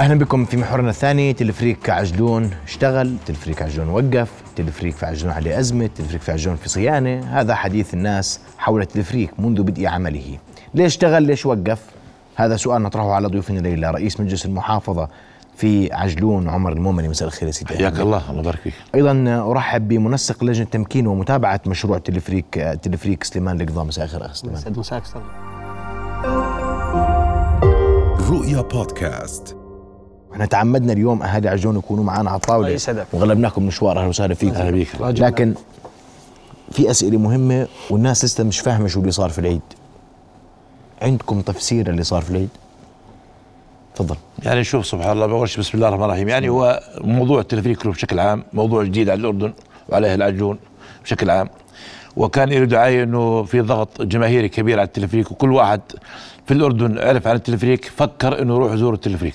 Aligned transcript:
أهلا 0.00 0.14
بكم 0.14 0.44
في 0.44 0.56
محورنا 0.56 0.90
الثاني 0.90 1.32
تلفريك 1.32 1.90
عجلون 1.90 2.50
اشتغل 2.64 3.16
تلفريك 3.26 3.62
عجلون 3.62 3.88
وقف 3.88 4.30
تلفريك 4.56 4.96
في 4.96 5.06
عجلون 5.06 5.32
عليه 5.32 5.58
أزمة 5.58 5.90
تلفريك 5.96 6.22
في 6.22 6.32
عجلون 6.32 6.56
في 6.56 6.68
صيانة. 6.68 7.40
هذا 7.40 7.54
حديث 7.54 7.94
الناس 7.94 8.40
حول 8.58 8.82
التلفريك 8.82 9.40
منذ 9.40 9.62
بدء 9.62 9.86
عمله. 9.86 10.38
ليش 10.74 10.86
اشتغل؟ 10.86 11.22
ليش 11.22 11.46
وقف؟ 11.46 11.82
هذا 12.36 12.56
سؤال 12.56 12.82
نطرحه 12.82 13.12
على 13.12 13.28
ضيوفنا 13.28 13.58
الليلة. 13.58 13.90
رئيس 13.90 14.20
مجلس 14.20 14.46
المحافظة 14.46 15.08
في 15.56 15.92
عجلون 15.92 16.48
عمر 16.48 16.72
المؤمني 16.72 17.08
مساء 17.08 17.28
الخير 17.28 17.46
يا 17.46 17.52
سيدي. 17.52 17.76
حياك 17.76 18.00
الله 18.00 18.30
الله 18.30 18.40
يبارك 18.40 18.58
فيك. 18.58 18.74
أيضا 18.94 19.44
أرحب 19.50 19.88
بمنسق 19.88 20.44
لجنة 20.44 20.66
تمكين 20.66 21.06
ومتابعة 21.06 21.60
مشروع 21.66 21.98
تلفريك 21.98 22.78
تلفريك 22.82 23.24
سليمان 23.24 23.60
القضاء. 23.60 23.84
مساء 23.84 24.04
الخير 24.04 24.26
أخ 24.26 24.34
سليمان. 24.34 24.60
يسعد 24.60 24.78
مساك 24.78 25.02
رؤيا 28.30 28.60
بودكاست. 28.60 29.56
إحنا 30.34 30.46
تعمدنا 30.46 30.92
اليوم 30.92 31.22
أهالي 31.22 31.48
عجلون 31.48 31.78
يكونوا 31.78 32.04
معنا 32.04 32.30
على 32.30 32.36
الطاولة. 32.36 32.66
الله 32.66 32.74
يسعدك. 32.76 33.06
وغلبناكم 33.12 33.66
مشوار 33.66 33.98
أهلا 33.98 34.08
وسهلا 34.08 34.34
فيكم 34.34 34.54
أهلا 34.54 34.70
بيك. 34.70 34.88
لكن 35.00 35.54
في 36.72 36.90
أسئلة 36.90 37.18
مهمة 37.18 37.66
والناس 37.90 38.24
لسه 38.24 38.44
مش 38.44 38.60
فاهمة 38.60 38.88
شو 38.88 39.00
اللي 39.00 39.10
صار 39.10 39.30
في 39.30 39.38
العيد. 39.38 39.60
عندكم 41.02 41.40
تفسير 41.40 41.90
اللي 41.90 42.02
صار 42.02 42.22
في 42.22 42.30
العيد؟ 42.30 42.48
تفضل. 43.94 44.16
يعني 44.42 44.64
شوف 44.64 44.86
سبحان 44.86 45.12
الله 45.12 45.26
بقولش 45.26 45.56
بسم 45.56 45.70
الله 45.74 45.88
الرحمن 45.88 46.04
الرحيم. 46.04 46.28
يعني 46.28 46.48
هو 46.48 46.80
موضوع 47.00 47.40
التلفريك 47.40 47.86
بشكل 47.86 48.18
عام 48.18 48.44
موضوع 48.52 48.84
جديد 48.84 49.10
على 49.10 49.20
الأردن 49.20 49.52
وعليه 49.88 50.14
العجون 50.14 50.58
بشكل 51.04 51.30
عام. 51.30 51.48
وكان 52.16 52.48
له 52.48 52.64
دعايه 52.64 53.02
إنه 53.02 53.42
في 53.42 53.60
ضغط 53.60 54.02
جماهيري 54.02 54.48
كبير 54.48 54.78
على 54.78 54.86
التلفريك 54.86 55.30
وكل 55.30 55.52
واحد 55.52 55.80
في 56.46 56.54
الأردن 56.54 56.98
عرف 56.98 57.26
عن 57.26 57.36
التلفريك 57.36 57.84
فكر 57.84 58.42
إنه 58.42 58.54
يروح 58.54 58.72
يزور 58.72 58.94
التلفريك 58.94 59.34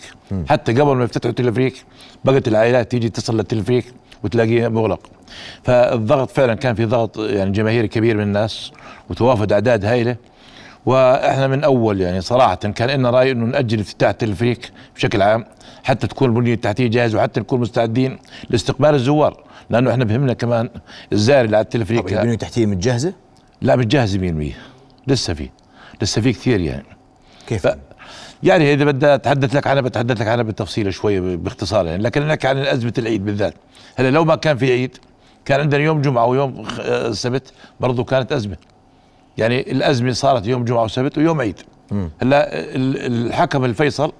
حتى 0.49 0.73
قبل 0.73 0.95
ما 0.95 1.03
يفتتحوا 1.03 1.29
التلفريك 1.29 1.83
بقت 2.25 2.47
العائلات 2.47 2.91
تيجي 2.91 3.09
تصل 3.09 3.37
للتلفريك 3.37 3.85
وتلاقيه 4.23 4.67
مغلق. 4.67 4.99
فالضغط 5.63 6.31
فعلا 6.31 6.53
كان 6.53 6.75
في 6.75 6.85
ضغط 6.85 7.17
يعني 7.17 7.51
جماهيري 7.51 7.87
كبير 7.87 8.17
من 8.17 8.23
الناس 8.23 8.71
وتوافد 9.09 9.53
أعداد 9.53 9.85
هائله 9.85 10.15
وإحنا 10.85 11.47
من 11.47 11.63
أول 11.63 12.01
يعني 12.01 12.21
صراحة 12.21 12.55
كان 12.55 12.89
لنا 12.89 13.09
رأي 13.09 13.31
إنه 13.31 13.45
نأجل 13.45 13.79
افتتاح 13.79 14.09
التلفريك 14.09 14.71
بشكل 14.95 15.21
عام 15.21 15.45
حتى 15.83 16.07
تكون 16.07 16.29
البنيه 16.29 16.53
التحتية 16.53 16.87
جاهزه 16.87 17.17
وحتى 17.17 17.39
نكون 17.39 17.59
مستعدين 17.59 18.19
لاستقبال 18.49 18.95
الزوار 18.95 19.43
لأنه 19.69 19.91
إحنا 19.91 20.05
بهمنا 20.05 20.33
كمان 20.33 20.69
الزائر 21.13 21.45
اللي 21.45 21.57
على 21.57 21.63
التلفريك 21.63 22.13
البنيه 22.13 22.33
التحتيه 22.33 22.65
متجهزة؟ 22.65 23.13
لا 23.61 23.75
مش 23.75 23.85
جاهز 23.85 24.17
100% 24.17 24.21
لسه 25.07 25.33
في 25.33 25.49
لسه 26.01 26.21
في 26.21 26.33
كثير 26.33 26.59
يعني. 26.59 26.85
كيف؟ 27.47 27.67
يعني 28.43 28.73
إذا 28.73 28.85
بدي 28.85 29.15
أتحدث 29.15 29.55
لك 29.55 29.67
عنها 29.67 29.81
بتحدث 29.81 30.21
لك 30.21 30.27
عنها 30.27 30.43
بالتفصيل 30.43 30.93
شوي 30.93 31.37
باختصار 31.37 31.85
يعني 31.85 32.03
لكن 32.03 32.27
نحكي 32.27 32.47
عن 32.47 32.57
أزمة 32.57 32.93
العيد 32.97 33.25
بالذات. 33.25 33.53
هلأ 33.95 34.11
لو 34.11 34.25
ما 34.25 34.35
كان 34.35 34.57
في 34.57 34.71
عيد 34.71 34.97
كان 35.45 35.59
عندنا 35.59 35.81
يوم 35.81 36.01
جمعة 36.01 36.25
ويوم 36.25 36.65
آه، 36.79 37.07
السبت 37.07 37.53
برضه 37.79 38.03
كانت 38.03 38.31
أزمة. 38.31 38.57
يعني 39.39 39.71
الأزمة 39.71 40.11
صارت 40.11 40.47
يوم 40.47 40.65
جمعة 40.65 40.83
وسبت 40.83 41.17
ويوم 41.17 41.41
عيد. 41.41 41.59
هلا 42.21 42.59
ال- 42.59 43.27
الحكم 43.27 43.65
الفيصل 43.65 44.11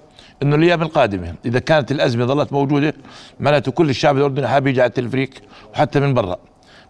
إنه 0.42 0.56
الأيام 0.56 0.82
القادمة 0.82 1.34
إذا 1.44 1.58
كانت 1.58 1.90
الأزمة 1.92 2.24
ظلت 2.26 2.52
موجودة 2.52 2.94
معناته 3.40 3.72
كل 3.72 3.90
الشعب 3.90 4.16
الأردني 4.16 4.48
حابب 4.48 4.66
يجي 4.66 4.80
على 4.80 4.88
التلفريك 4.88 5.40
وحتى 5.72 6.00
من 6.00 6.14
برا. 6.14 6.36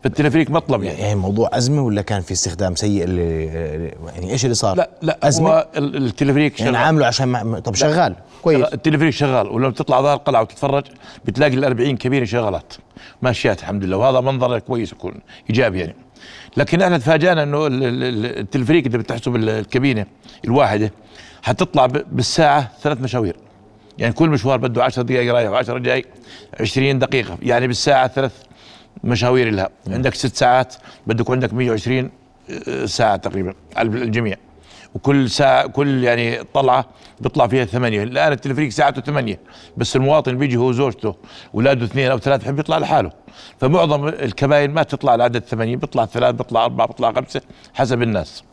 فالتلفريك 0.05 0.51
مطلب 0.51 0.83
يعني. 0.83 0.99
يعني 1.01 1.15
موضوع 1.15 1.51
أزمة 1.53 1.83
ولا 1.83 2.03
كان 2.03 2.21
في 2.21 2.33
استخدام 2.33 2.75
سيء 2.75 3.05
اللي 3.05 3.45
يعني 4.15 4.31
إيش 4.31 4.45
اللي 4.45 4.55
صار؟ 4.55 4.77
لا 4.77 4.91
لا 5.03 5.19
أزمة؟ 5.23 5.65
التلفريك 5.77 6.61
يعني 6.61 6.73
شغال. 6.73 6.85
عامله 6.85 7.07
عشان 7.07 7.29
ما 7.29 7.59
طب 7.61 7.75
شغال 7.75 8.15
كويس. 8.43 8.67
التلفريك 8.67 9.11
شغال 9.13 9.49
ولما 9.49 9.71
تطلع 9.71 10.01
ظهر 10.01 10.15
القلعه 10.17 10.41
وتتفرج 10.43 10.85
بتلاقي 11.25 11.55
ال 11.55 11.65
40 11.65 11.97
كبيرة 11.97 12.25
شغالات 12.25 12.73
ماشيات 13.23 13.61
الحمد 13.61 13.85
لله 13.85 13.97
وهذا 13.97 14.21
منظر 14.21 14.59
كويس 14.59 14.93
يكون 14.93 15.15
إيجابي 15.51 15.81
يعني. 15.81 15.95
لكن 16.57 16.83
إحنا 16.83 16.99
تفاجئنا 16.99 17.43
انه 17.43 17.67
ال- 17.67 17.85
ال- 17.85 18.05
ال- 18.05 18.39
التلفريك 18.39 18.87
اذا 18.87 18.99
بتحسب 18.99 19.37
ال- 19.37 19.49
الكابينة 19.49 20.07
الواحدة 20.45 20.93
حتطلع 21.43 21.87
بالساعة 21.87 22.71
ثلاث 22.83 23.01
مشاوير. 23.01 23.37
يعني 23.99 24.13
كل 24.13 24.29
مشوار 24.29 24.57
بده 24.59 24.85
10 24.85 25.03
دقائق 25.03 25.33
رايح 25.35 25.63
و10 25.63 25.71
جاي 25.71 26.05
20 26.61 26.99
دقيقة. 26.99 27.39
يعني 27.43 27.67
بالساعة 27.67 28.09
ثلاث 28.09 28.33
مشاوير 29.05 29.51
لها. 29.51 29.69
عندك 29.89 30.15
ست 30.15 30.37
ساعات 30.37 30.75
بدك 31.07 31.21
يكون 31.21 31.35
عندك 31.35 31.55
120 31.55 32.11
ساعة 32.85 33.17
تقريبا 33.17 33.55
على 33.77 33.89
الجميع. 33.89 34.37
وكل 34.95 35.31
ساعة 35.31 35.67
كل 35.67 36.05
يعني 36.05 36.45
طلعة 36.55 36.85
بيطلع 37.21 37.47
فيها 37.47 37.65
ثمانية. 37.65 38.03
الآن 38.03 38.33
التلفريك 38.33 38.73
ساعته 38.73 39.03
ثمانية 39.03 39.39
بس 39.77 39.97
المواطن 39.97 40.39
بيجي 40.39 40.57
هو 40.57 40.69
وزوجته 40.69 41.15
ولاده 41.55 41.85
اثنين 41.85 42.11
أو 42.11 42.19
ثلاثة 42.19 42.45
بحب 42.45 42.59
يطلع 42.59 42.79
لحاله. 42.79 43.11
فمعظم 43.61 44.09
الكباين 44.09 44.71
ما 44.71 44.83
تطلع 44.83 45.15
العدد 45.15 45.45
ثمانية 45.45 45.77
بيطلع 45.77 46.07
ثلاث 46.07 46.35
بيطلع 46.35 46.65
أربعة 46.65 46.87
بيطلع 46.87 47.13
خمسة 47.13 47.41
حسب 47.75 48.03
الناس. 48.03 48.45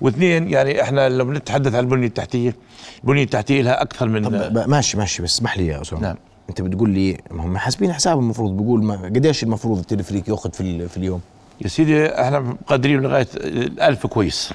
واثنين 0.00 0.50
يعني 0.50 0.82
إحنا 0.82 1.08
لو 1.08 1.24
بنتحدث 1.24 1.74
عن 1.74 1.84
البنية 1.84 2.06
التحتية 2.06 2.56
البنية 3.04 3.22
التحتية 3.22 3.62
لها 3.62 3.82
أكثر 3.82 4.08
من 4.08 4.24
طب 4.24 4.68
ماشي 4.68 4.98
ماشي 4.98 5.22
بس 5.22 5.34
اسمح 5.34 5.58
لي 5.58 5.66
يا 5.66 5.82
أسامة. 5.82 6.02
نعم. 6.02 6.16
أنت 6.48 6.62
بتقول 6.62 6.90
لي 6.90 7.18
هم 7.30 7.58
حاسبين 7.58 7.92
حساب 7.92 8.18
المفروض 8.18 8.56
بيقول 8.56 8.84
ما 8.84 8.94
قديش 8.94 9.42
المفروض 9.42 9.78
التلفريك 9.78 10.28
ياخذ 10.28 10.52
في 10.52 10.88
في 10.88 10.96
اليوم؟ 10.96 11.20
يا 11.60 11.68
سيدي 11.68 12.06
إحنا 12.20 12.40
مقدرين 12.40 13.00
لغاية 13.00 13.26
الألف 13.36 14.06
كويس. 14.06 14.52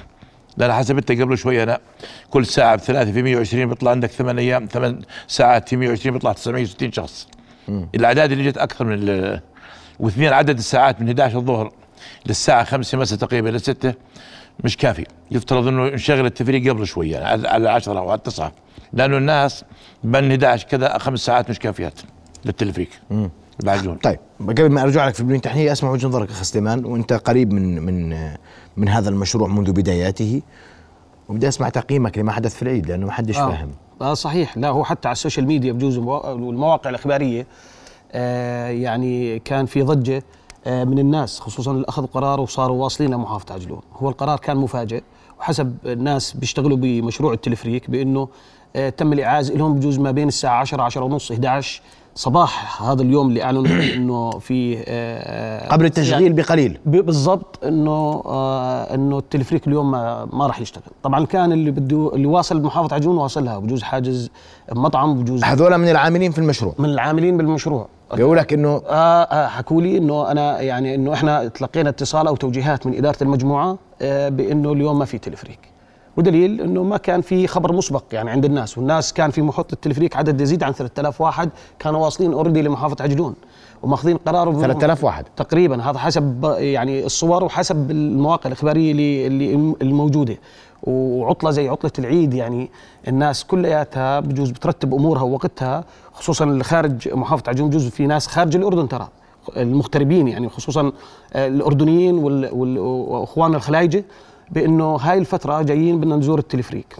لأن 0.56 0.72
حسبتها 0.72 1.24
قبل 1.24 1.38
شوي 1.38 1.62
أنا 1.62 1.78
كل 2.30 2.46
ساعة 2.46 2.76
بثلاثة 2.76 3.12
في 3.12 3.22
120 3.22 3.66
بيطلع 3.68 3.90
عندك 3.90 4.10
ثمان 4.10 4.38
أيام 4.38 4.66
ثمان 4.72 5.00
ساعات 5.28 5.68
في 5.68 5.76
120 5.76 6.12
بيطلع 6.14 6.32
960 6.32 6.92
شخص. 6.92 7.28
الأعداد 7.94 8.32
اللي 8.32 8.44
جت 8.50 8.58
أكثر 8.58 8.84
من 8.84 9.38
واثنين 10.00 10.32
عدد 10.32 10.58
الساعات 10.58 11.00
من 11.00 11.06
11 11.08 11.38
الظهر 11.38 11.72
للساعة 12.26 12.64
5 12.64 12.98
مساء 12.98 13.18
تقريبا 13.18 13.48
لستة 13.48 13.94
مش 14.64 14.76
كافي. 14.76 15.04
يفترض 15.30 15.66
إنه 15.66 15.84
نشغل 15.88 16.26
التلفريك 16.26 16.70
قبل 16.72 16.86
شوي 16.86 17.10
يعني 17.10 17.42
على- 17.42 17.46
على 17.48 17.70
10 17.70 17.98
أو 17.98 18.10
على 18.10 18.20
9 18.24 18.52
لأنه 18.92 19.16
الناس 19.16 19.64
من 20.04 20.30
11 20.30 20.66
كذا 20.68 20.98
خمس 20.98 21.20
ساعات 21.20 21.50
مش 21.50 21.58
كافيات 21.58 22.00
لتلفريك 22.44 22.90
عجلون 23.64 23.94
طيب 23.96 24.18
قبل 24.40 24.70
ما 24.70 24.82
أرجع 24.82 25.06
لك 25.06 25.14
في 25.14 25.20
البنيه 25.20 25.36
التحتيه 25.36 25.72
أسمع 25.72 25.90
وجهة 25.90 26.06
نظرك 26.08 26.30
اخ 26.30 26.42
سليمان 26.42 26.84
وأنت 26.84 27.12
قريب 27.12 27.52
من 27.52 27.82
من 27.82 28.12
من 28.76 28.88
هذا 28.88 29.08
المشروع 29.08 29.48
منذ 29.48 29.72
بداياته. 29.72 30.42
وبدي 31.28 31.48
أسمع 31.48 31.68
تقييمك 31.68 32.18
لما 32.18 32.32
حدث 32.32 32.54
في 32.54 32.62
العيد 32.62 32.86
لأنه 32.86 33.06
ما 33.06 33.12
حدش 33.12 33.38
آه. 33.38 33.48
فاهم. 33.48 33.70
آه 34.02 34.14
صحيح. 34.14 34.58
لا 34.58 34.68
هو 34.68 34.84
حتى 34.84 35.08
على 35.08 35.12
ال 35.12 35.17
social 35.17 35.46
media 35.46 35.72
بجوز 35.72 35.98
الموا- 35.98 36.26
والمواقع 36.26 36.90
الإخبارية 36.90 37.46
آه 38.12 38.68
يعني 38.68 39.38
كان 39.38 39.66
في 39.66 39.82
ضجة 39.82 40.22
آه 40.66 40.84
من 40.84 40.98
الناس 40.98 41.40
خصوصا 41.40 41.70
اللي 41.72 41.84
أخذوا 41.88 42.08
قرار 42.08 42.40
وصاروا 42.40 42.82
واصلين 42.82 43.10
لمحافظة 43.10 43.54
عجلون 43.54 43.80
هو 43.96 44.08
القرار 44.08 44.38
كان 44.38 44.56
مفاجئ 44.56 45.02
وحسب 45.40 45.76
الناس 45.86 46.32
بيشتغلوا 46.32 46.76
بمشروع 46.76 47.32
التلفريك 47.32 47.90
بأنه 47.90 48.28
آه 48.76 48.88
تم 48.88 49.12
الإعاز 49.12 49.52
لهم 49.52 49.74
بجوز 49.74 49.98
ما 49.98 50.10
بين 50.10 50.28
الساعة 50.28 50.60
10 50.60 50.82
10 50.82 51.04
ونص 51.04 51.32
11 51.32 51.82
صباح 52.14 52.82
هذا 52.82 53.02
اليوم 53.02 53.28
اللي 53.28 53.42
أعلنوا 53.42 53.82
إنه 53.96 54.30
في 54.30 54.84
آه 54.88 55.68
قبل 55.68 55.84
التشغيل 55.84 56.32
بقليل. 56.32 56.78
بالضبط 56.86 57.64
إنه 57.64 58.22
آه 58.26 58.94
إنه 58.94 59.18
التلفريك 59.18 59.66
اليوم 59.66 59.90
ما, 59.90 60.28
ما 60.32 60.46
راح 60.46 60.60
يشتغل. 60.60 60.84
طبعا 61.02 61.26
كان 61.26 61.52
اللي 61.52 61.70
بده 61.70 62.10
اللي 62.14 62.26
واصل 62.26 62.62
محافظة 62.62 62.94
عجون 62.94 63.16
واصلها 63.16 63.58
بجوز 63.58 63.82
حاجز 63.82 64.30
مطعم 64.72 65.22
بجوز 65.22 65.44
هذول 65.44 65.78
من 65.78 65.88
العاملين 65.88 66.30
في 66.30 66.38
المشروع. 66.38 66.74
من 66.78 66.88
العاملين 66.88 67.36
بالمشروع. 67.36 67.88
بيقول 68.14 68.36
لك 68.36 68.52
إنه 68.52 68.68
آه 68.88 69.22
آه 69.22 69.46
حكوا 69.46 69.82
لي 69.82 69.98
إنه 69.98 70.30
أنا 70.30 70.60
يعني 70.60 70.94
إنه 70.94 71.12
إحنا 71.12 71.48
تلقينا 71.48 71.88
اتصال 71.88 72.26
أو 72.26 72.36
توجيهات 72.36 72.86
من 72.86 72.94
إدارة 72.94 73.22
المجموعة 73.22 73.78
آه 74.02 74.28
بإنه 74.28 74.72
اليوم 74.72 74.98
ما 74.98 75.04
في 75.04 75.18
تلفريك. 75.18 75.71
ودليل 76.16 76.60
إنه 76.60 76.82
ما 76.82 76.96
كان 76.96 77.20
في 77.20 77.46
خبر 77.46 77.72
مسبق 77.72 78.04
يعني 78.12 78.30
عند 78.30 78.44
الناس 78.44 78.78
والناس 78.78 79.12
كان 79.12 79.30
في 79.30 79.42
محطه 79.42 79.72
التلفريك 79.72 80.16
عدد 80.16 80.40
يزيد 80.40 80.62
عن 80.62 80.72
3000 80.72 81.20
واحد 81.20 81.50
كانوا 81.78 82.04
واصلين 82.04 82.32
اوريدي 82.32 82.62
لمحافظة 82.62 83.04
عجلون 83.04 83.34
وماخذين 83.82 84.16
قرار 84.16 84.60
3000 84.60 85.04
واحد. 85.04 85.24
تقريبا 85.36 85.82
هذا 85.82 85.98
حسب 85.98 86.54
يعني 86.58 87.06
الصور 87.06 87.44
وحسب 87.44 87.90
المواقع 87.90 88.46
الإخبارية 88.46 88.92
اللي 88.92 89.26
اللي 89.26 89.74
الموجودة. 89.82 90.36
وعطلة 90.82 91.50
زي 91.50 91.68
عطلة 91.68 91.92
العيد 91.98 92.34
يعني 92.34 92.70
الناس 93.08 93.44
كلياتها 93.44 94.20
بجوز 94.20 94.50
بترتب 94.50 94.94
أمورها 94.94 95.22
ووقتها 95.22 95.84
خصوصا 96.12 96.44
اللي 96.44 96.64
خارج 96.64 97.08
محافظة 97.14 97.44
عجون 97.48 97.68
بجوز 97.68 97.86
في 97.88 98.06
ناس 98.06 98.26
خارج 98.26 98.56
الأردن 98.56 98.88
ترى 98.88 99.08
المغتربين 99.56 100.28
يعني 100.28 100.48
خصوصا 100.48 100.92
الأردنيين 101.36 102.18
واخواننا 102.18 103.56
الخلايجه 103.56 104.04
بأنه 104.52 104.96
هاي 104.96 105.18
الفترة 105.18 105.62
جايين 105.62 106.00
بدنا 106.00 106.16
نزور 106.16 106.38
التلفريك. 106.38 106.96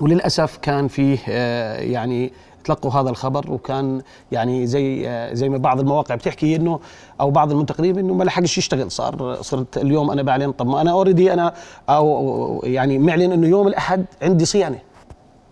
وللأسف 0.00 0.56
كان 0.56 0.88
فيه 0.88 1.18
آه، 1.28 1.80
يعني 1.80 2.32
تلقوا 2.64 2.90
هذا 2.90 3.10
الخبر 3.10 3.52
وكان 3.52 4.02
يعني 4.32 4.66
زي 4.66 5.08
آه، 5.08 5.34
زي 5.34 5.48
ما 5.48 5.58
بعض 5.58 5.80
المواقع 5.80 6.14
بتحكي 6.14 6.56
إنه 6.56 6.80
أو 7.20 7.30
بعض 7.30 7.50
المنتقدين 7.50 7.98
انه 7.98 8.14
ما 8.14 8.24
لحقش 8.24 8.58
يشتغل. 8.58 8.90
صار 8.90 9.42
صرت 9.42 9.78
اليوم 9.78 10.10
أنا 10.10 10.22
بعلن 10.22 10.52
طب 10.52 10.66
ما 10.66 10.80
أنا 10.80 10.90
اوريدي 10.90 11.32
أنا 11.32 11.54
أو 11.88 12.60
يعني 12.64 12.98
معلن 12.98 13.32
إنه 13.32 13.46
يوم 13.46 13.68
الأحد 13.68 14.04
عندي 14.22 14.44
صيانة. 14.44 14.78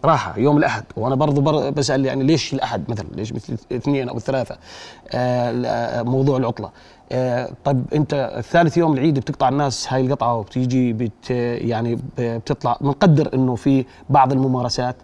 راحة 0.05 0.39
يوم 0.39 0.57
الأحد. 0.57 0.85
وأنا 0.97 1.15
برضو 1.15 1.41
بر 1.41 1.71
بسأل 1.71 2.07
يعني 2.07 2.25
ليش 2.25 2.55
الأحد؟ 2.55 2.91
مثلا 2.91 3.07
ليش 3.17 3.33
مثل 3.33 3.57
الاثنين 3.71 4.09
أو 4.09 4.17
الثلاثه 4.17 4.57
آه 5.11 6.03
موضوع 6.03 6.37
العطلة. 6.37 6.71
آه 7.13 7.51
طيب 7.65 7.85
أنت 7.95 8.33
الثالث 8.39 8.77
يوم 8.77 8.93
العيد 8.93 9.19
بتقطع 9.19 9.49
الناس 9.49 9.93
هاي 9.93 10.07
القطعة 10.07 10.37
وبتيجي 10.37 10.93
بت 10.93 11.31
يعني 11.31 11.99
بتطلع 12.19 12.79
بنقدر 12.81 13.31
إنه 13.35 13.55
في 13.55 13.85
بعض 14.11 14.33
الممارسات. 14.33 14.97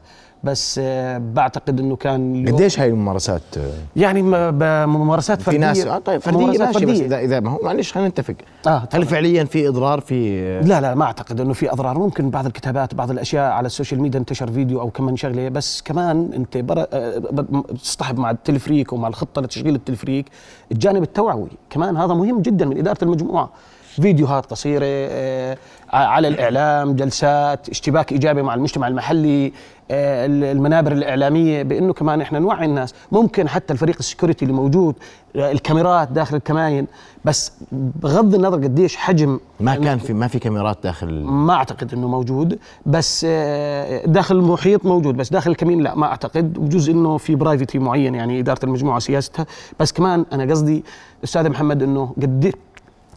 بس 0.45 0.81
آه 0.83 1.19
بعتقد 1.19 1.81
إنه 1.81 1.97
كان 1.97 2.49
قديش 2.49 2.81
هاي 2.81 2.89
الممارسات؟ 2.89 3.43
آه، 3.59 3.61
يعني 3.97 4.23
م- 4.23 4.51
بممارسات 4.59 5.43
فرديه 5.43 5.59
في 5.59 5.65
ناس 5.65 5.87
آه 5.87 5.99
طيب 5.99 6.21
فردية 6.21 6.39
ممارسات 6.39 6.67
ماشي 6.67 6.87
بس 6.87 6.93
فردية. 6.99 7.07
اذا 7.07 7.19
إذا 7.19 7.41
ما 7.41 7.51
هو 7.51 7.59
معلش 7.63 7.93
خلينا 7.93 8.09
نتفق. 8.09 8.35
آه، 8.67 8.89
هل. 8.93 9.07
فعليا 9.07 9.45
في 9.45 9.69
إضرار 9.69 10.01
في 10.01 10.41
لا 10.61 10.81
لا 10.81 10.95
ما 10.95 11.05
أعتقد 11.05 11.41
إنه 11.41 11.53
في 11.53 11.73
إضرار. 11.73 11.99
ممكن 11.99 12.31
بعض 12.31 12.47
الكتابات 12.47 12.95
بعض 12.95 13.11
الأشياء 13.11 13.53
على 13.53 13.67
ال 13.67 13.72
social 13.72 14.01
media 14.03 14.21
انتشر 14.21 14.51
فيديو 14.53 14.81
أو 14.81 14.91
كمان 14.91 15.17
شغلة 15.17 15.49
بس 15.49 15.83
كمان 15.83 16.31
أنت 16.37 16.57
بر... 16.57 16.87
آه، 16.93 17.19
ب- 17.19 17.67
تصطحب 17.77 18.19
مع 18.19 18.31
التلفريك 18.31 18.93
ومع 18.93 19.09
الخطة 19.09 19.43
لتشغيل 19.43 19.75
التلفريك. 19.75 20.27
الجانب 20.73 21.03
التوعوي 21.03 21.49
كمان 21.71 21.97
هذا 21.97 22.15
مهم 22.15 22.43
جدا 22.43 22.65
من 22.67 22.79
إدارة 22.79 22.99
المجموعة. 23.05 23.51
فيديوهات 23.91 24.47
قصيرة 24.47 24.85
آه، 24.87 25.57
على 25.93 26.29
الإعلام 26.29 26.97
جلسات 26.97 27.69
اشتباك 27.69 28.13
إيجابي 28.13 28.43
مع 28.43 28.55
المجتمع 28.55 28.89
المحلي 28.89 29.47
آه، 29.47 29.53
المنابر 29.91 30.93
الإعلامية 30.93 31.63
بأنه 31.63 31.93
كمان 31.93 32.21
إحنا 32.21 32.39
نوعي 32.39 32.65
الناس. 32.65 32.95
ممكن 33.13 33.49
حتى 33.49 33.73
الفريق 33.73 33.97
ال 33.99 34.04
security 34.04 34.45
اللي 34.45 34.57
موجود 34.57 34.95
آه، 35.37 35.53
الكاميرات 35.53 36.13
داخل 36.13 36.37
الكباين 36.37 36.87
بس 37.25 37.53
بغض 37.73 38.35
النظر 38.35 38.57
قديش 38.57 38.97
حجم 38.97 39.41
ما 39.61 39.75
كان 39.75 39.99
في 39.99 40.13
ما 40.13 40.27
في 40.29 40.39
كاميرات 40.39 40.79
داخل 40.85 41.23
ما 41.25 41.55
أعتقد 41.55 41.95
إنه 41.95 42.09
موجود. 42.09 42.59
بس 42.87 43.27
آه، 43.29 44.07
داخل 44.07 44.37
المحيط 44.37 44.85
موجود 44.85 45.17
بس 45.17 45.31
داخل 45.31 45.51
الكابين 45.51 45.81
لا 45.81 45.95
ما 45.95 46.07
أعتقد. 46.07 46.59
وجزء 46.59 46.93
إنه 46.93 47.17
في 47.17 47.35
privacy 47.35 47.79
معين 47.79 48.15
يعني 48.15 48.41
إدارة 48.41 48.65
المجموعة 48.65 48.99
سياستها. 48.99 49.47
بس 49.81 49.93
كمان 49.93 50.25
أنا 50.33 50.51
قصدي 50.53 50.85
أستاذ 51.25 51.49
محمد 51.49 51.83
إنه 51.83 52.15
قد 52.23 52.55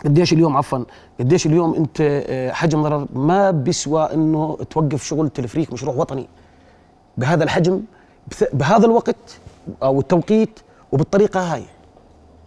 قديش 0.06 0.34
اليوم 0.34 0.58
عفوا 0.58 0.80
قديش 1.20 1.46
اليوم 1.46 1.74
أنت 1.74 1.98
آه، 2.02 2.52
حجم 2.52 2.84
ضرر 2.84 3.08
ما 3.14 3.52
بيسوى 3.52 4.14
إنه 4.14 4.58
توقف 4.70 5.04
شغل 5.04 5.30
تلفريك 5.30 5.74
مشروع 5.74 5.96
وطني. 5.96 6.28
بهذا 7.18 7.44
الحجم 7.44 7.82
بهذا 8.54 8.86
الوقت 8.86 9.16
أو 9.84 10.00
التوقيت 10.00 10.60
وبالطريقة 10.92 11.54
هاي 11.54 11.64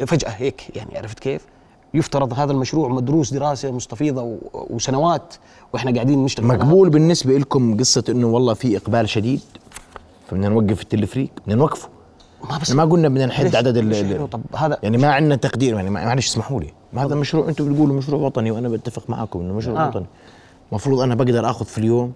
فجأة 0.07 0.31
هيك 0.31 0.77
يعني 0.77 0.99
عرفت 0.99 1.19
كيف؟ 1.19 1.47
يفترض 1.95 2.33
هذا 2.39 2.53
المشروع 2.53 2.89
مدروس 2.89 3.35
دراسة 3.35 3.71
مستفيضة 3.71 4.37
وسنوات 4.55 5.35
وإحنا 5.73 5.95
قاعدين 5.95 6.25
نشتغل 6.25 6.47
مقبول 6.47 6.91
بالنسبة 6.91 7.39
لكم 7.39 7.77
قصة 7.77 8.05
إنه 8.09 8.27
والله 8.27 8.55
في 8.55 8.77
إقبال 8.77 9.09
شديد 9.09 9.41
فبدنا 10.31 10.49
نوقف 10.49 10.83
التلفريك 10.83 11.31
بدنا 11.45 11.55
نوقفه 11.57 11.89
ما 12.51 12.59
بس 12.59 12.71
ما 12.73 12.85
قلنا 12.85 13.09
بدنا 13.09 13.27
نحد 13.27 13.57
عدد 13.57 13.77
ال- 13.77 13.93
يعني؟ 13.93 14.27
طب 14.27 14.41
هذا 14.57 14.79
يعني 14.83 14.99
ما 14.99 15.13
عندنا 15.13 15.37
تقدير 15.37 15.75
يعني 15.75 15.91
معلش 15.91 16.27
اسمحوا 16.29 16.61
لي 16.61 16.73
هذا 16.97 17.15
مشروع 17.15 17.49
أنتم 17.49 17.73
بتقولوا 17.73 17.97
مشروع 17.97 18.21
وطني 18.23 18.51
وأنا 18.51 18.69
بتفق 18.69 19.11
معكم 19.11 19.41
إنه 19.41 19.55
مشروع 19.55 19.85
آه. 19.85 19.89
وطني 19.89 20.07
المفروض 20.73 21.01
أنا 21.01 21.15
بقدر 21.15 21.51
آخذ 21.51 21.65
في 21.65 21.79
اليوم 21.79 22.13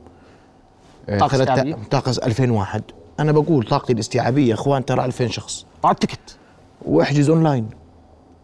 طاقة 1.19 1.29
ثلاثة- 1.37 1.41
استيعابية؟ 1.41 1.77
طاقة 1.91 2.11
2000 2.27 2.51
واحد. 2.51 2.83
أنا 3.21 3.33
بقول 3.33 3.65
طاقتي 3.67 3.93
الاستيعابية 3.93 4.49
يا 4.49 4.55
أخوان 4.55 4.85
ترى 4.85 5.05
2000 5.05 5.29
شخص. 5.29 5.67
على 5.85 5.95
ال 5.95 6.01
ticket 6.01 6.37
واحجز 6.83 7.31
أونلاين. 7.31 7.69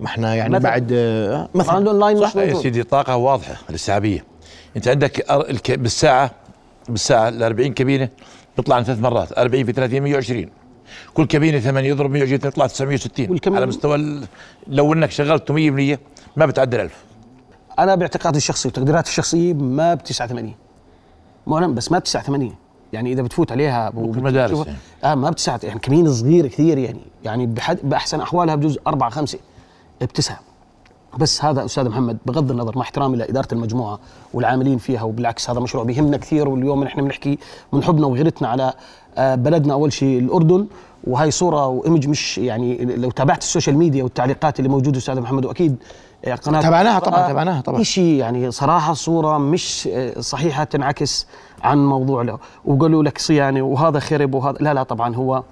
ما 0.01 0.07
إحنا 0.07 0.35
يعني 0.35 0.51
مثلا. 0.55 0.63
بعد 0.71 0.89
آه، 0.93 1.49
مثلا. 1.55 1.79
الاونلاين 1.79 2.17
مش 2.23 2.35
يا 2.35 2.55
سيدي 2.55 2.83
طاقة 2.83 3.17
واضحة 3.17 3.55
الاستيعابية. 3.71 4.25
أنت 4.77 4.89
عندك 4.89 5.33
بالساعة 5.79 6.31
بالساعة 6.89 7.29
ال 7.29 7.43
40 7.43 7.73
كابينة 7.73 8.09
بيطلع 8.57 8.83
ثلاث 8.83 8.99
مرات. 9.01 9.39
40 9.39 9.65
في 9.65 9.73
30 9.73 10.03
120 10.03 10.49
كل 11.15 11.27
كابينة 11.27 11.59
8 11.59 11.89
يضرب 11.91 12.11
120 12.11 12.41
يطلع 12.45 12.67
960 12.67 13.31
والكمين- 13.31 13.57
على 13.57 13.67
مستوى 13.67 13.95
ال- 13.97 14.25
لو 14.67 14.93
إنك 14.93 15.11
شغلته 15.11 15.55
100% 15.55 15.99
ما 16.37 16.47
بتعدى 16.47 16.83
1000 16.83 17.05
أنا 17.79 17.95
باعتقادي 17.95 18.37
الشخصي 18.39 18.69
وتقديراتي 18.69 19.11
الشخصية 19.11 19.53
ما 19.55 19.95
ب 19.95 20.03
89 20.05 20.55
معلم 21.47 21.75
بس 21.75 21.93
ما 21.93 21.99
ب 21.99 22.03
89 22.05 22.53
يعني 22.93 23.13
إذا 23.13 23.23
بتفوت 23.23 23.53
عليها 23.53 23.91
ممكن 23.95 24.23
مدارس 24.23 24.53
وبتشوفها- 24.53 24.67
يعني. 24.67 24.79
آه 25.05 25.15
ما 25.15 25.31
بتسعة 25.31 25.61
يعني 25.63 25.81
كمين 25.81 26.13
صغير 26.13 26.47
كثير 26.47 26.79
يعني. 26.79 27.01
يعني 27.25 27.47
بحد 27.47 27.79
بأحسن 27.85 28.21
أحوالها 28.21 28.55
بجوز 28.55 28.79
أربعة 28.87 29.11
خمسة 29.11 29.39
بتسعة. 30.01 30.41
بس 31.19 31.45
هذا 31.45 31.65
أستاذ 31.65 31.89
محمد 31.89 32.19
بغض 32.27 32.51
النظر 32.51 32.77
مع 32.77 32.83
احترامي 32.83 33.17
لإدارة 33.17 33.49
المجموعة 33.53 33.99
والعاملين 34.35 34.79
فيها 34.79 35.03
وبالعكس 35.03 35.51
هذا 35.51 35.61
مشروع 35.61 35.85
بيهمنا 35.85 36.17
كثير 36.17 36.49
واليوم 36.49 36.85
نحن 36.85 37.03
بنحكي 37.05 37.39
من 37.73 37.83
حبنا 37.83 38.07
وغيرتنا 38.07 38.49
على 38.49 38.73
آه، 39.19 39.35
بلدنا 39.35 39.73
أول 39.75 39.93
شيء 39.93 40.19
الأردن. 40.19 40.67
وهي 41.05 41.31
صورة 41.31 41.67
وإيمج 41.67 42.09
مش 42.09 42.39
يعني 42.39 42.85
لو 42.85 43.11
تابعت 43.11 43.43
السوشيال 43.43 43.77
ميديا 43.79 44.05
والتعليقات 44.05 44.59
اللي 44.59 44.69
موجودة 44.71 44.99
أستاذ 44.99 45.21
محمد 45.21 45.45
وأكيد 45.45 45.77
قناه 46.35 46.61
تابعناها 46.61 46.99
طبعاً، 46.99 47.27
تابعناها 47.27 47.61
طبعاً. 47.61 47.83
شيء 47.83 48.05
يعني 48.15 48.51
صراحة 48.51 48.93
صورة 48.95 49.39
مش 49.39 49.89
آه، 49.93 50.21
صحيحة 50.21 50.65
تنعكس 50.65 51.27
عن 51.63 51.87
موضوع 51.87 52.23
له. 52.23 52.39
وقالوا 52.65 53.03
لك 53.03 53.19
صيانة 53.19 53.63
وهذا 53.63 53.99
خرب 53.99 54.35
وهذا 54.35 54.57
لا 54.61 54.75
لا 54.75 54.83
طبعا 54.83 55.15
هو 55.17 55.43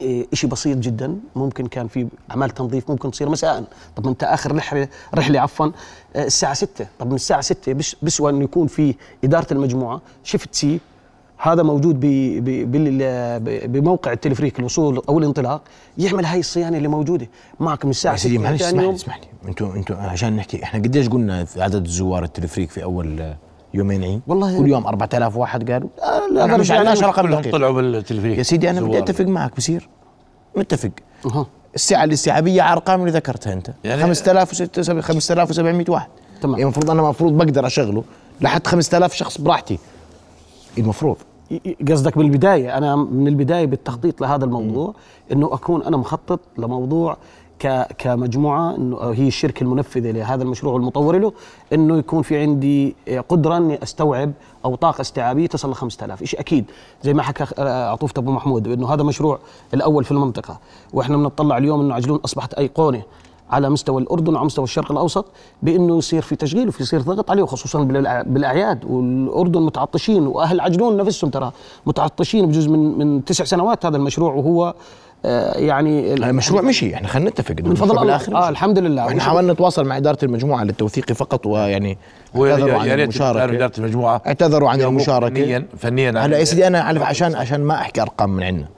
إيه، 0.00 0.26
شيء 0.32 0.50
بسيط 0.50 0.78
جدا. 0.78 1.16
ممكن 1.36 1.66
كان 1.66 1.88
في 1.88 2.06
أعمال 2.30 2.50
تنظيف 2.50 2.90
ممكن 2.90 3.10
تصير 3.10 3.28
مساء. 3.28 3.64
طب 3.96 4.06
أنت 4.08 4.24
آخر 4.24 4.56
رحلة 4.56 4.88
رحلة 5.14 5.40
عفوا 5.40 5.66
آه، 6.16 6.24
الساعة 6.24 6.54
6 6.54 6.86
طب 6.98 7.06
من 7.08 7.14
الساعة 7.14 7.40
6 7.40 7.72
بس 7.72 7.96
بسوى 8.02 8.30
إنه 8.30 8.44
يكون 8.44 8.66
في 8.66 8.94
إدارة 9.24 9.46
المجموعة. 9.52 10.00
شفت 10.24 10.54
سي 10.54 10.80
هذا 11.44 11.62
موجود 11.62 12.00
ب- 12.00 12.06
ب- 12.44 12.72
بال- 12.72 13.40
ب- 13.40 13.72
بموقع 13.72 14.12
التلفريك 14.12 14.58
الوصول 14.58 15.02
أو 15.08 15.18
الانطلاق 15.18 15.62
يعمل 15.98 16.24
هاي 16.24 16.40
الصيانة 16.40 16.76
اللي 16.76 16.88
موجودة. 16.88 17.28
معك 17.60 17.84
من 17.84 17.90
الساعة 17.90 18.12
يا 18.12 18.16
سيدي 18.18 18.34
6 18.38 18.44
معلش 18.44 18.62
اسمح 18.62 18.80
لي 18.82 18.94
اسمح 18.94 19.16
لي 19.18 19.48
أنتوا 19.48 19.74
أنتوا 19.74 19.96
عشان 19.96 20.36
نحكي 20.36 20.62
إحنا 20.62 20.80
قديش 20.80 21.08
قلنا 21.08 21.46
عدد 21.56 21.84
الزوار 21.84 22.24
التلفريك 22.24 22.70
في 22.70 22.82
أول 22.82 23.20
آه، 23.20 23.36
يومين 23.74 24.04
عيد؟ 24.04 24.20
والله- 24.26 24.58
كل 24.58 24.68
يوم 24.68 24.86
4000 24.86 25.36
واحد 25.36 25.70
قالوا 25.70 25.88
لا 26.32 26.44
إحنا 26.44 26.56
مش 26.56 26.70
عندناش 26.70 27.02
رقم 27.02 27.22
كلهم 27.22 27.40
دقيق 27.40 27.52
طلعوا 27.52 27.72
بالتلفريك 27.72 28.38
يا 28.38 28.42
سيدي 28.42 28.70
أنا 28.70 28.80
بدي 28.80 28.90
زوار. 28.92 29.02
أتفق 29.02 29.24
معك 29.24 29.56
بصير 29.56 29.88
متفق. 30.56 30.90
أها. 31.26 31.46
السعه 31.74 32.04
الاستيعابيه 32.04 32.62
على 32.62 32.68
الارقام 32.72 33.00
اللي 33.00 33.10
ذكرتها 33.12 33.52
أنت. 33.52 33.68
يعني- 33.68 34.00
يعني 34.00 34.02
5000 34.02 34.50
5700 35.00 35.84
واحد. 35.88 36.08
تمام. 36.40 36.52
يعني 36.54 36.62
المفروض 36.62 36.90
أنا 36.90 37.02
المفروض 37.02 37.32
بقدر 37.32 37.66
أشغله 37.66 38.04
لحد 38.40 38.66
5000 38.66 39.14
شخص 39.14 39.40
براحتي. 39.40 39.78
المفروض. 40.78 41.16
قصدك 41.88 42.18
بالبداية 42.18 42.78
أنا 42.78 42.96
من 42.96 43.28
البداية 43.28 43.66
بالتخطيط 43.66 44.20
لهذا 44.20 44.44
الموضوع 44.44 44.94
إنه 45.32 45.54
أكون 45.54 45.82
أنا 45.82 45.96
مخطط 45.96 46.40
لموضوع 46.58 47.16
ك 47.58 47.86
كمجموعة 47.98 48.76
إنه 48.76 48.96
هي 48.96 49.28
الشركة 49.28 49.62
المنفذة 49.62 50.10
لهذا 50.10 50.42
المشروع 50.42 50.74
والمطور 50.74 51.18
له 51.18 51.32
إنه 51.72 51.96
يكون 51.98 52.22
في 52.22 52.38
عندي 52.38 52.96
قدرة 53.28 53.56
إني 53.56 53.82
أستوعب 53.82 54.32
أو 54.64 54.74
طاقه 54.74 55.00
استيعابية 55.00 55.46
تصل 55.46 55.70
ل 55.70 55.74
5000 55.74 56.24
شيء 56.24 56.40
أكيد 56.40 56.64
زي 57.02 57.14
ما 57.14 57.22
حكى 57.22 57.46
آه، 57.58 57.90
عطوفة 57.90 58.14
أبو 58.16 58.32
محمود 58.32 58.68
إنه 58.68 58.94
هذا 58.94 59.02
مشروع 59.02 59.38
الأول 59.74 60.04
في 60.04 60.12
المنطقة 60.12 60.58
وإحنا 60.92 61.16
بنطلع 61.16 61.58
اليوم 61.58 61.80
إنه 61.80 61.94
عجلون 61.94 62.20
أصبحت 62.24 62.54
أيقونة. 62.54 63.02
على 63.54 63.70
مستوى 63.70 64.02
الأردن 64.02 64.34
وعلى 64.34 64.46
مستوى 64.46 64.64
الشرق 64.64 64.92
الأوسط 64.92 65.26
بأنه 65.62 65.98
يصير 65.98 66.22
في 66.22 66.36
تشغيل 66.36 66.68
وفي 66.68 66.82
يصير 66.82 67.00
ضغط 67.00 67.30
عليه 67.30 67.42
وخصوصا 67.42 67.82
بالأعياد. 68.26 68.84
والأردن 68.84 69.62
متعطشين 69.62 70.26
وأهل 70.26 70.60
عجلون 70.60 70.96
نفسهم 70.96 71.30
ترى 71.30 71.52
متعطشين 71.86 72.46
بجوز 72.46 72.68
من 72.68 72.98
من 72.98 73.24
تسع 73.24 73.44
سنوات 73.44 73.86
هذا 73.86 73.96
المشروع 73.96 74.34
وهو 74.34 74.74
آه، 75.26 75.58
يعني 75.58 76.14
المشروع 76.14 76.62
مشي 76.62 76.94
إحنا 76.94 77.08
خلينا 77.08 77.30
نتفق 77.30 77.54
من 77.64 77.74
فضل 77.74 77.98
الله. 77.98 78.20
آه. 78.34 78.48
الحمد 78.48 78.78
لله. 78.78 79.04
وإحنا 79.06 79.22
حاولنا 79.22 79.52
نتواصل 79.52 79.84
مع 79.84 79.96
إدارة 79.96 80.18
المجموعة 80.22 80.64
للتوثيق 80.64 81.12
فقط 81.12 81.46
ويعني 81.46 81.98
اعتذروا 82.36 82.78
عن 82.78 82.86
يا 82.88 82.94
ريت 82.94 83.04
المشاركة. 83.04 83.44
اداره 83.44 83.72
المجموعة 83.78 84.22
اعتذروا 84.26 84.68
عن 84.68 84.80
المشاركة. 84.80 85.34
فنيا 85.34 85.66
فنيا 85.78 86.10
هلا 86.10 86.38
يا 86.38 86.44
سيدي 86.44 86.66
أنا 86.66 86.80
عشان 86.80 87.34
عشان 87.34 87.60
ما 87.60 87.74
أحكي 87.74 88.02
أرقام 88.02 88.30
من 88.30 88.42
عندنا. 88.42 88.68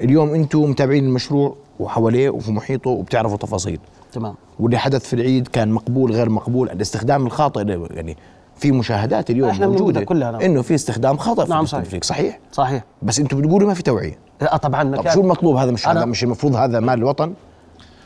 اليوم 0.00 0.34
أنتم 0.34 0.62
متابعين 0.62 1.04
المشروع 1.04 1.56
وحواليه 1.80 2.30
وفي 2.30 2.52
محيطه 2.52 2.90
وبتعرفوا 2.90 3.36
تفاصيل. 3.36 3.78
تمام. 4.12 4.34
واللي 4.60 4.78
حدث 4.78 5.04
في 5.04 5.12
العيد 5.12 5.48
كان 5.48 5.72
مقبول 5.72 6.12
غير 6.12 6.28
مقبول. 6.28 6.70
الاستخدام 6.70 7.26
الخاطئ 7.26 7.86
يعني 7.90 8.16
في 8.56 8.72
مشاهدات 8.72 9.30
اليوم 9.30 9.48
إحنا 9.48 9.66
موجودة. 9.66 10.04
كلها، 10.04 10.30
نعم. 10.30 10.40
إنه 10.40 10.62
في 10.62 10.74
استخدام 10.74 11.16
خطا 11.16 11.48
نعم، 11.48 11.64
في 11.64 11.70
صحيح. 11.70 12.02
صحيح؟ 12.02 12.38
صحيح. 12.52 12.84
بس 13.02 13.18
أنتم 13.20 13.40
بتقولوا 13.40 13.68
ما 13.68 13.74
في 13.74 13.82
توعية. 13.82 14.18
آه 14.42 14.56
طبعا 14.56 14.96
طب 14.96 15.08
شو 15.08 15.20
المطلوب؟ 15.20 15.56
هذا 15.56 15.70
مش 15.70 15.88
هذا 15.88 16.04
مش 16.04 16.24
المفروض 16.24 16.56
هذا 16.56 16.80
مال 16.80 16.98
الوطن؟ 16.98 17.34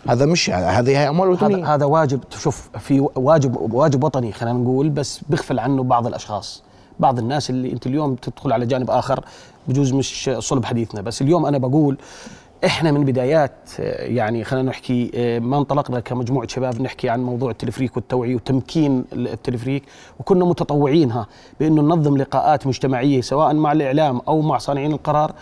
هذا 0.09 0.27
مش 0.27 0.51
هذه 0.51 0.91
هي 0.91 1.09
أموال 1.09 1.29
هذا 1.29 1.47
وطنيه 1.47 1.75
هذا 1.75 1.85
واجب 1.85 2.21
شوف 2.31 2.69
في 2.79 3.09
واجب 3.15 3.75
واجب 3.75 4.05
وطني 4.05 4.33
خلينا 4.33 4.59
نقول 4.59 4.91
بس 4.91 5.21
بيغفل 5.29 5.59
عنه 5.59 5.83
بعض 5.83 6.07
الأشخاص. 6.07 6.63
بعض 7.01 7.19
الناس 7.19 7.51
اللي 7.51 7.73
أنت 7.73 7.87
اليوم 7.87 8.15
تدخل 8.15 8.53
على 8.53 8.67
جانب 8.67 8.91
آخر 8.91 9.25
بجوز 9.69 9.93
مش 9.93 10.31
صلب 10.39 10.65
حديثنا. 10.65 11.01
بس 11.01 11.23
اليوم 11.23 11.47
أنا 11.47 11.59
بقول 11.59 11.99
إحنا 12.65 12.91
من 12.93 13.05
بدايات 13.05 13.53
يعني 13.99 14.45
خلينا 14.45 14.69
نحكي 14.71 15.11
ما 15.43 15.59
انطلقنا 15.59 16.01
كمجموعة 16.01 16.49
شباب 16.49 16.83
نحكي 16.83 17.09
عن 17.09 17.23
موضوع 17.23 17.51
التلفريك 17.51 17.97
والتوعية 17.97 18.35
وتمكين 18.35 19.05
التلفريك 19.13 19.83
وكنا 20.21 20.45
متطوعينها 20.45 21.27
بإنه 21.61 21.83
ننظم 21.83 22.17
لقاءات 22.17 22.67
مجتمعية 22.67 23.21
سواء 23.21 23.55
مع 23.55 23.73
الإعلام 23.73 24.21
أو 24.29 24.41
مع 24.41 24.59
صانعين 24.59 24.93
القرار 24.93 25.33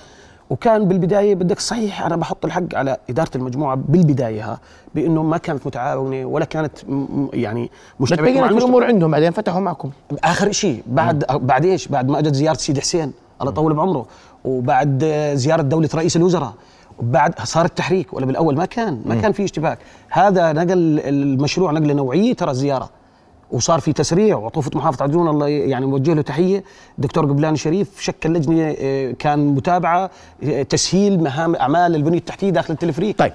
وكان 0.51 0.89
بالبداية 0.89 1.35
بدك 1.35 1.61
صحيح 1.61 2.03
أنا 2.07 2.17
بحط 2.17 2.45
الحق 2.45 2.75
على 2.75 2.97
إدارة 3.11 3.31
المجموعة 3.37 3.77
بالبداية 3.77 4.59
بإنه 4.95 5.23
ما 5.23 5.37
كانت 5.39 5.67
متعاونة 5.67 6.25
ولا 6.27 6.45
كانت 6.45 6.73
م- 6.89 6.93
م- 6.95 7.29
يعني 7.33 7.71
مع 8.01 8.07
بتبينت 8.11 8.37
المجتمع. 8.39 8.59
الأمور 8.59 8.85
عندهم 8.85 9.11
بعدين 9.11 9.31
فتحوا 9.31 9.61
معكم 9.61 9.91
آخر 10.25 10.53
شيء 10.53 10.83
بعد 10.87 11.25
بعد 11.31 11.65
إيش؟ 11.65 11.89
بعد 11.89 12.09
ما 12.09 12.19
أجت 12.19 12.35
زيارة 12.35 12.57
سيدي 12.57 12.81
حسين 12.81 13.13
الله 13.41 13.53
يطول 13.53 13.75
بعمره 13.75 14.07
وبعد 14.45 15.05
زيارة 15.35 15.63
دولة 15.63 15.89
رئيس 15.95 16.17
الوزراء 16.17 16.53
وبعد 16.99 17.41
صار 17.41 17.65
التحريك 17.65 18.15
ولا 18.15 18.27
بالأول 18.27 18.57
ما 18.57 18.65
كان 18.65 19.03
ما 19.07 19.21
كان 19.21 19.33
في 19.33 19.45
اشتباك. 19.45 19.79
هذا 20.09 20.53
نقل 20.53 21.01
المشروع 21.05 21.73
نقلة 21.73 21.95
نوعية 21.95 22.33
ترى 22.35 22.51
الزياره 22.51 22.91
وصار 23.51 23.81
في 23.81 23.93
تسريع 23.93 24.37
وعطوفه 24.37 24.71
محافظة 24.75 25.03
عجلون 25.03 25.29
الله 25.29 25.49
يعني 25.49 25.87
موجه 25.87 26.15
له 26.15 26.23
تحية. 26.23 26.65
دكتور 26.99 27.25
قبلاني 27.27 27.57
شريف 27.57 28.01
شكل 28.01 28.33
لجنه 28.33 28.75
آه، 28.79 29.13
كان 29.13 29.39
متابعة 29.55 30.11
آه، 30.45 30.63
تسهيل 30.63 31.21
مهام 31.23 31.55
أعمال 31.57 31.95
البنية 31.95 32.19
التحتية 32.19 32.51
داخل 32.51 32.75
التلفريك 32.75 33.19
طيب 33.19 33.33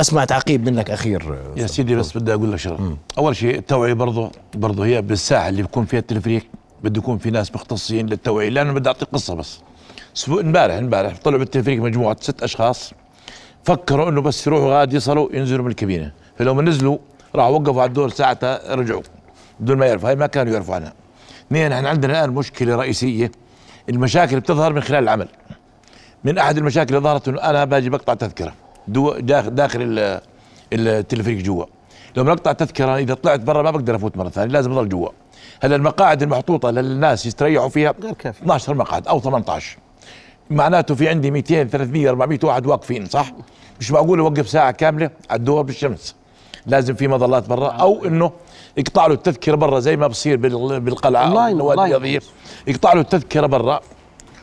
أسمع 0.00 0.24
تعقيب 0.24 0.68
منك 0.68 0.90
أخير 0.90 1.38
يا 1.56 1.66
سيدي 1.66 1.96
بس 1.96 2.16
بدي 2.18 2.34
أقول 2.34 2.52
لك 2.52 2.58
شغلة. 2.58 2.96
أول 3.18 3.36
شيء 3.36 3.58
التوعية 3.58 3.92
برضه 3.92 4.30
برضه 4.54 4.86
هي 4.86 5.02
بالساحة 5.02 5.48
اللي 5.48 5.62
بيكون 5.62 5.84
فيها 5.84 6.00
التلفريك 6.00 6.46
بده 6.84 6.98
يكون 6.98 7.18
في 7.18 7.30
ناس 7.30 7.54
مختصين 7.54 8.06
للتوعية. 8.06 8.48
لأنه 8.48 8.72
بدي 8.72 8.88
اعطيك 8.88 9.08
قصة 9.12 9.34
بس. 9.34 9.58
امبارح 10.28 10.74
امبارح 10.74 11.12
طلعوا 11.24 11.38
بالتلفريك 11.38 11.80
مجموعة 11.80 12.16
ست 12.20 12.42
أشخاص 12.42 12.92
فكروا 13.64 14.08
إنه 14.08 14.20
بس 14.20 14.46
يروحوا 14.46 14.78
غاد 14.80 14.92
يصلوا 14.92 15.28
ينزلوا 15.32 15.64
من 15.64 15.70
الكابينة 15.70 16.12
فلما 16.38 16.62
نزلوا 16.62 16.98
راحوا 17.34 17.58
وقفوا 17.58 17.82
على 17.82 17.88
الدور 17.88 18.08
ساعتها 18.08 18.74
رجعوا 18.74 19.02
بدون 19.60 19.78
ما 19.78 19.86
يعرفوا 19.86 20.08
هاي 20.08 20.16
ما 20.16 20.26
كانوا 20.26 20.52
يعرفوا 20.52 20.74
عنها. 20.74 20.92
اثنين 21.46 21.72
إحنا 21.72 21.88
عندنا 21.88 22.12
الآن 22.12 22.34
مشكلة 22.34 22.76
رئيسية 22.76 23.32
المشاكل 23.88 24.40
بتظهر 24.40 24.72
من 24.72 24.80
خلال 24.80 25.02
العمل. 25.02 25.28
من 26.24 26.38
أحد 26.38 26.56
المشاكل 26.58 26.96
اللي 26.96 27.08
ظهرت 27.08 27.28
إنه 27.28 27.40
أنا 27.40 27.64
باجي 27.64 27.90
بقطع 27.90 28.14
تذكرة 28.14 28.52
دو 28.88 29.12
داخل 29.18 29.54
داخل 29.54 29.78
ال- 29.82 30.20
التلفريك 30.72 31.38
جوا. 31.44 31.64
لما 32.16 32.32
أقطع 32.32 32.52
تذكرة 32.52 32.96
إذا 32.96 33.14
طلعت 33.14 33.40
برا 33.40 33.62
ما 33.62 33.70
بقدر 33.70 33.96
أفوت 33.96 34.16
مرة 34.16 34.28
ثانية 34.28 34.52
لازم 34.52 34.72
اضل 34.72 34.88
جوا. 34.88 35.08
هلا 35.62 35.76
المقاعد 35.76 36.22
المحطوطة 36.22 36.70
للناس 36.70 37.26
يستريحوا 37.26 37.68
فيها 37.68 37.94
غير 38.02 38.12
كافية. 38.12 38.42
12 38.42 38.74
مقعد 38.74 39.08
أو 39.08 39.20
18 39.20 39.78
معناته 40.50 40.94
في 40.94 41.08
عندي 41.08 41.30
200 41.30 41.64
300 41.64 42.08
400 42.08 42.38
واحد 42.44 42.66
واقفين 42.66 43.06
صح؟ 43.06 43.32
مش 43.80 43.90
معقول 43.90 44.18
أوقف 44.20 44.48
ساعة 44.48 44.70
كاملة 44.70 45.10
على 45.30 45.38
الدور 45.38 45.62
بالشمس. 45.62 46.14
لازم 46.66 46.94
في 46.94 47.08
مظلات 47.08 47.48
برا 47.48 47.68
أو 47.68 48.04
إنه 48.04 48.30
يقطع 48.76 49.06
له 49.06 49.14
التذكرة 49.14 49.54
برا 49.54 49.80
زي 49.80 49.96
ما 49.96 50.06
بصير 50.06 50.36
بال- 50.36 50.80
بالقلعة 50.80 51.26
أونلاين. 51.26 51.60
الرياضيه 51.94 52.20
يقطع 52.66 52.92
له 52.92 53.00
التذكرة 53.00 53.46
برا 53.46 53.80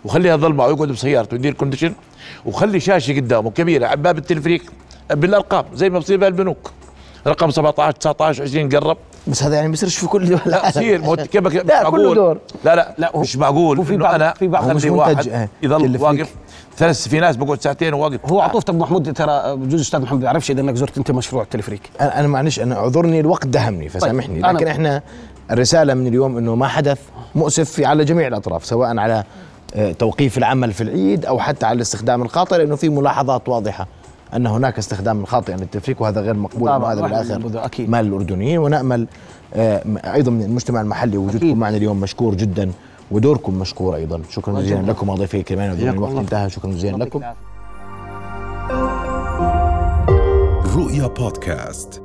وخليها 0.06 0.38
تظل 0.38 0.54
معه 0.54 0.68
يقعد 0.70 0.88
بسيارته 0.88 1.36
يدير 1.36 1.54
condition 1.54 1.94
وخلي 2.46 2.80
شاشة 2.80 3.14
قدامه 3.16 3.52
كبيرة 3.52 3.88
على 3.88 4.02
باب 4.02 4.18
التلفريك 4.18 4.64
بالأرقام 5.12 5.66
زي 5.74 5.90
ما 5.90 6.00
بصير 6.00 6.18
بالبنوك. 6.18 6.72
رقم 7.28 7.50
17 7.52 7.92
19 7.98 8.44
20 8.44 8.70
قرب. 8.70 8.98
بس 9.28 9.44
هذا 9.44 9.56
يعني 9.56 9.70
بيصيرش 9.70 9.98
في 9.98 10.08
كل 10.08 10.26
دول 10.30 10.40
لا 10.46 10.48
العالم. 10.48 10.70
بصير. 10.70 11.02
مو 11.02 11.16
كيف 11.32 11.36
لا، 11.48 11.62
كله 11.62 11.82
معقول. 11.84 12.16
دور. 12.16 12.38
لا 12.66 12.76
لا 12.76 12.76
لا، 12.76 12.96
لا 12.98 13.12
هو- 13.16 13.22
مش 13.22 13.38
معقول. 13.38 13.78
هو 13.78 13.84
في 13.84 13.96
إنه 13.96 14.04
بعض- 14.04 14.14
أنا 14.16 14.34
في 14.34 14.48
بعض- 14.48 14.64
هو 14.64 14.74
مش 14.74 14.86
واحد 14.86 15.28
آه، 15.30 15.50
يضل. 15.64 16.02
واقف 16.02 16.30
ثلاث 16.78 17.08
في 17.08 17.20
ناس 17.20 17.36
بقعد 17.38 17.62
ساعتين 17.62 17.94
وواقف 17.94 18.20
هو 18.32 18.42
عطوف 18.42 18.70
ابو 18.70 18.78
محمود 18.80 19.14
ترى 19.14 19.56
بجوز 19.56 19.82
أستاذ 19.82 20.00
محمد 20.02 20.20
بيعرفش 20.20 20.52
إذا 20.52 20.62
إنك 20.62 20.76
زرت 20.76 20.98
أنت 20.98 21.12
مشروع 21.12 21.44
التلفريك 21.44 21.82
أنا 22.02 22.20
أنا 22.20 22.28
معلش 22.28 22.60
أنا 22.60 22.76
أعذرني 22.76 23.20
الوقت 23.20 23.48
دهمني 23.48 23.90
فسامحني. 23.90 24.42
طيب، 24.42 24.46
أنا- 24.52 24.56
لكن 24.56 24.68
إحنا 24.68 25.02
الرسالة 25.52 25.94
من 25.94 26.08
اليوم 26.08 26.38
إنه 26.38 26.56
ما 26.56 26.68
حدث 26.68 27.00
مؤسف 27.36 27.70
في 27.72 27.86
على 27.86 28.06
جميع 28.06 28.28
الأطراف 28.28 28.66
سواء 28.66 28.98
على 28.98 29.24
آه، 29.76 29.92
توقيف 29.92 30.38
العمل 30.38 30.74
في 30.74 30.82
العيد 30.84 31.26
أو 31.26 31.40
حتى 31.40 31.66
على 31.66 31.76
الاستخدام 31.76 32.22
الخاطئ 32.22 32.58
لأنه 32.58 32.76
في 32.76 32.90
ملاحظات 32.90 33.50
واضحة. 33.50 33.88
أن 34.36 34.48
هناك 34.48 34.78
استخدام 34.78 35.26
خاطئ 35.26 35.54
للتفريق 35.56 36.02
وهذا 36.02 36.22
غير 36.22 36.34
مقبول 36.34 36.70
طبعاً، 36.70 36.78
انه 36.78 36.88
هذا 36.94 37.02
واحد 37.02 37.32
من 37.32 37.38
بالاخر 37.38 37.66
أكيد. 37.66 37.90
مال 37.90 38.08
الاردنيين 38.08 38.58
ونأمل 38.58 39.08
آه، 39.54 39.84
أيضا 40.14 40.32
من 40.32 40.42
المجتمع 40.42 40.82
المحلي 40.82 41.18
وجودكم 41.18 41.38
أكيد. 41.38 41.58
معنا 41.58 41.78
اليوم 41.78 42.00
مشكور 42.00 42.36
جدا 42.36 42.72
ودوركم 43.12 43.54
مشكور 43.60 43.96
أيضا 43.96 44.22
شكرا 44.30 44.62
جزيلا 44.62 44.92
لكم 44.92 45.10
أضيفي 45.10 45.44
حياكم 45.44 45.98
الوقت. 45.98 46.16
انتهى 46.16 46.50
شكرا 46.50 46.72
جزيلا 46.72 46.98
لكم. 46.98 47.22
رؤيا 50.76 51.08
بودكاست 51.08 52.02